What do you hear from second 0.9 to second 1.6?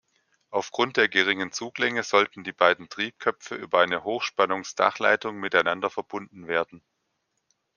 der geringen